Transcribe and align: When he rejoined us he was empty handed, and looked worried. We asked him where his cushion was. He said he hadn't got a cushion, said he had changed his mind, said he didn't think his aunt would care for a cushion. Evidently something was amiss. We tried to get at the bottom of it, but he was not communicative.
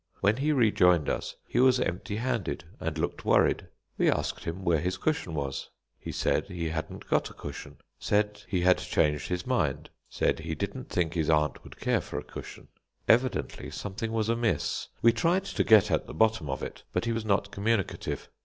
When 0.21 0.37
he 0.37 0.51
rejoined 0.51 1.07
us 1.09 1.35
he 1.47 1.59
was 1.59 1.79
empty 1.79 2.15
handed, 2.15 2.63
and 2.79 2.97
looked 2.97 3.23
worried. 3.23 3.67
We 3.99 4.09
asked 4.09 4.45
him 4.45 4.63
where 4.63 4.79
his 4.79 4.97
cushion 4.97 5.35
was. 5.35 5.69
He 5.99 6.11
said 6.11 6.45
he 6.47 6.69
hadn't 6.69 7.07
got 7.07 7.29
a 7.29 7.35
cushion, 7.35 7.77
said 7.99 8.41
he 8.47 8.61
had 8.61 8.79
changed 8.79 9.27
his 9.27 9.45
mind, 9.45 9.91
said 10.09 10.39
he 10.39 10.55
didn't 10.55 10.89
think 10.89 11.13
his 11.13 11.29
aunt 11.29 11.63
would 11.63 11.79
care 11.79 12.01
for 12.01 12.17
a 12.17 12.23
cushion. 12.23 12.69
Evidently 13.07 13.69
something 13.69 14.11
was 14.11 14.27
amiss. 14.27 14.87
We 15.03 15.11
tried 15.13 15.45
to 15.45 15.63
get 15.63 15.91
at 15.91 16.07
the 16.07 16.15
bottom 16.15 16.49
of 16.49 16.63
it, 16.63 16.81
but 16.93 17.05
he 17.05 17.11
was 17.11 17.23
not 17.23 17.51
communicative. 17.51 18.27